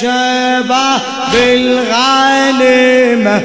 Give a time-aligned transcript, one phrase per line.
[0.00, 1.00] شباب
[1.32, 3.42] بالغانمة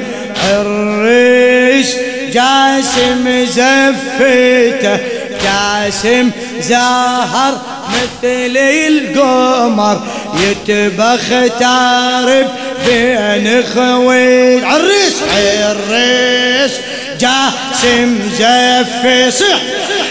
[0.50, 1.86] الريش
[2.32, 4.98] جاسم زفته
[5.44, 6.30] جاسم
[6.60, 7.54] زهر
[7.88, 10.00] مثل القمر
[10.34, 11.28] يتبخ
[11.60, 12.48] تارب
[12.86, 16.72] بين خويل عريس عريس
[17.20, 19.60] جاسم زفي صح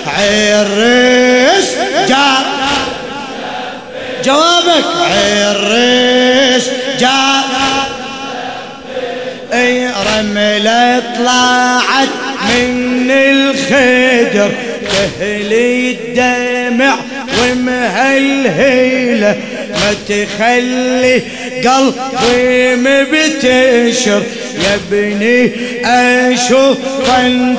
[0.08, 1.68] عريس
[2.08, 2.53] جا
[4.26, 4.86] جوابك.
[5.12, 7.44] عريس جا
[9.54, 12.10] إي رملة طلعت
[12.50, 14.52] من الخدر
[14.92, 16.96] تهلي الدمع
[17.42, 19.34] ومهلهيله
[19.70, 21.22] ما تخلي
[21.66, 24.24] قلبي مبتشر.
[24.64, 25.52] يا ابني
[25.86, 26.78] أشوف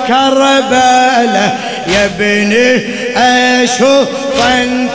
[0.08, 1.46] كربله
[1.88, 2.66] يا ابني
[3.64, 4.08] أشوف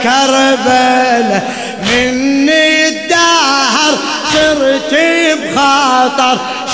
[0.03, 1.41] كربله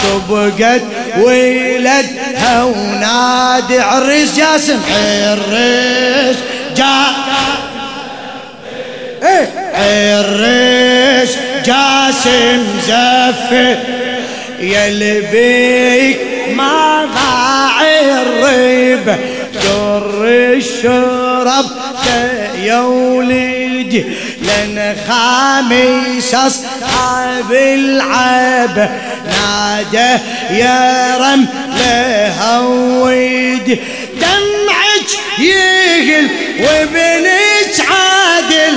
[0.05, 0.81] بخاطر شبقت
[1.19, 4.79] ولدها ونادي عريس جاسم.
[4.89, 6.37] عريس
[6.77, 7.05] جا
[9.23, 9.65] إيه.
[11.65, 13.77] جاسم زفه
[14.59, 16.17] يا لبيك
[16.55, 17.81] ما ضاع
[18.21, 19.17] الريبه
[19.53, 21.65] در الشرب
[22.63, 24.05] يا وليدي
[24.45, 28.77] لن خامس أصحاب العب.
[29.25, 30.11] نادى
[30.51, 33.75] يا رم لهويدي
[34.21, 36.27] دمعك يهل
[36.59, 38.75] وبنك عادل.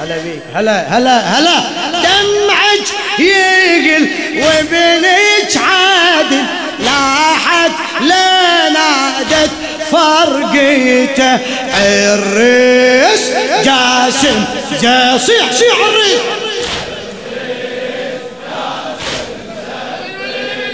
[0.00, 0.42] هلا بيك.
[0.54, 1.58] هلا هلا هلا.
[1.92, 6.44] دمعك يقل وبنك عادل.
[6.80, 9.50] لاحت لنادت
[9.92, 11.32] فرقيته
[11.74, 13.13] عريس.
[13.62, 14.44] جاسم
[14.82, 16.20] جا صيح صيح عريس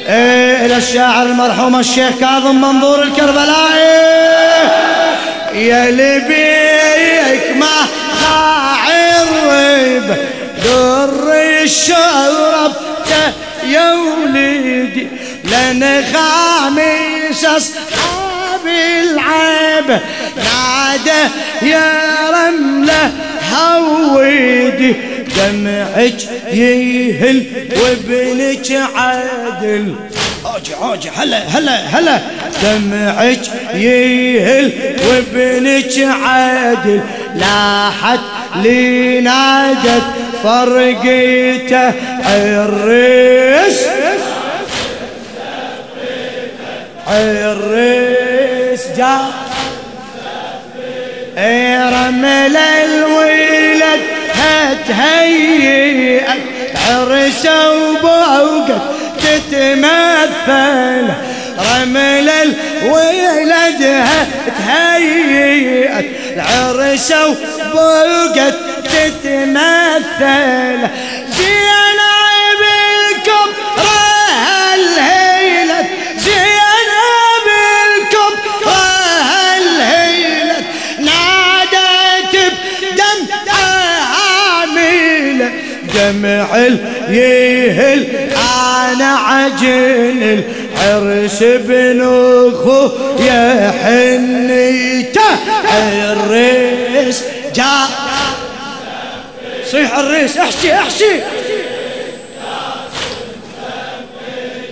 [0.08, 4.10] إيه إلى الشاعر المرحوم الشيخ كاظم منظور الكربلائي.
[5.54, 7.86] يا لبيك ما
[8.22, 8.88] ضاع
[9.22, 10.16] الريب
[10.64, 11.32] در
[11.62, 12.72] الشرب
[13.66, 15.08] يا وليدي
[15.44, 20.00] لن خامس أصحاب العيب.
[20.36, 21.28] نادى
[21.62, 22.09] يا
[23.60, 24.94] هويدي
[25.36, 26.22] دمعك
[26.52, 27.44] يهل
[27.82, 29.94] وابنك عادل
[30.46, 32.20] اوجي اوجي هلا هلا هلا.
[32.62, 33.40] دمعك
[33.74, 34.72] يهل
[35.08, 37.00] وابنك عادل
[37.34, 38.20] لاحت
[38.62, 40.02] لي نادت
[40.44, 41.92] فرقيته
[42.26, 43.80] عريس
[47.50, 49.18] عريس جا
[51.90, 53.19] رمل الولد
[54.90, 56.40] هتهيئت
[56.88, 58.82] عرسه وبوقت
[59.18, 61.06] تتمثل.
[61.58, 63.82] رمل الولد
[64.58, 66.06] هتهيئت
[66.36, 70.80] عرسه وبوقت تتمثل.
[86.00, 86.56] عاملة دمع
[87.08, 88.06] يهل.
[88.92, 92.88] أنا عجن العرس بن اخو
[93.18, 95.30] يا حنيته
[96.12, 97.24] الريس
[97.54, 97.88] جاء.
[99.70, 101.20] صيح الريس احشي احشي.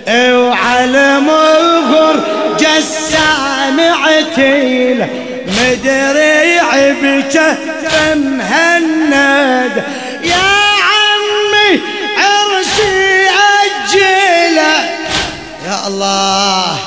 [0.08, 2.20] وعلى مغر
[2.60, 4.08] جسامعتي
[5.46, 9.72] مدري عبته فمهند
[15.98, 16.78] الله.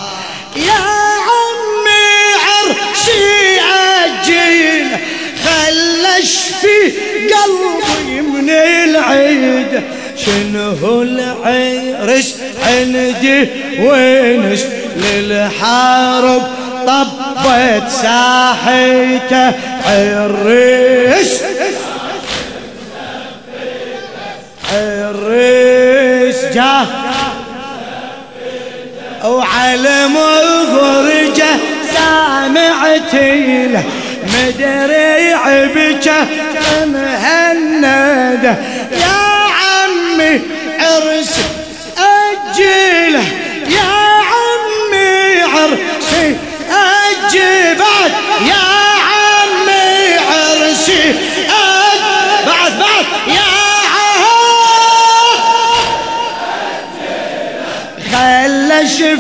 [0.56, 0.82] يا
[1.28, 2.12] عمي
[2.48, 3.62] عرسي
[4.04, 5.00] أجله
[5.44, 6.78] خلش في
[7.34, 9.84] قلبي من العيد.
[10.18, 13.48] شنو العرس عندي
[13.80, 14.62] وينش؟
[14.96, 16.44] للحرب
[16.88, 19.54] طبت ساحته.
[19.86, 21.42] عرس
[24.74, 27.01] عرس جاه
[29.62, 31.54] وعلى مغرجه
[31.94, 33.84] سامعتي له
[34.24, 36.26] مدري عبجة
[36.86, 38.56] مهنده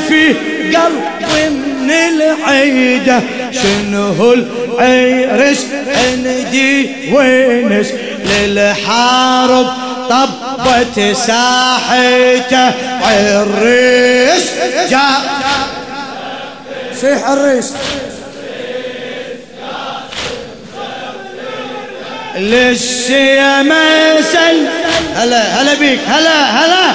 [0.07, 0.33] في
[0.77, 4.33] قلبي من العيدة شنو
[4.79, 7.87] العرس؟ عندي وينس؟
[8.25, 9.67] للحارب
[10.09, 12.71] طبت ساحته.
[13.03, 14.51] عريس
[14.89, 15.21] جاء
[17.01, 17.73] صيح الريس
[22.37, 24.67] للسيما سل
[25.15, 26.93] هلا هلا بيك هلا هلا.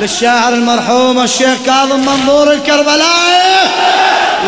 [0.00, 3.68] للشاعر المرحوم الشيخ كاظم منظور الكربلائي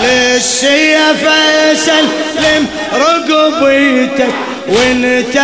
[0.03, 1.29] للسيف
[1.75, 4.35] سلم رقبيتك
[4.69, 5.41] وانت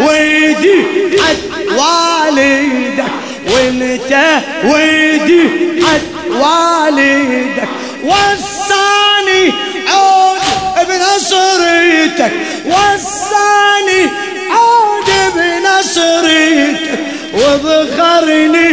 [0.00, 0.84] ويدي
[1.22, 1.36] حد
[1.76, 3.12] والدك
[3.46, 5.48] وانت ويدي
[5.86, 7.68] حد والدك.
[8.04, 9.52] وصاني
[9.88, 10.40] عود
[10.88, 12.32] بنصريتك
[12.66, 14.02] وصاني
[14.50, 16.98] عود بنصريتك
[17.34, 18.71] وبخرني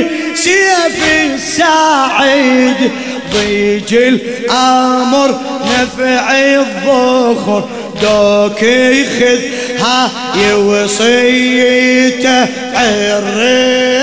[0.88, 2.92] سيف الساعد
[3.34, 7.70] ضيج الأمر نفع الظخر
[8.02, 9.40] دوك يخذ
[9.80, 13.99] هاي وصيته عرس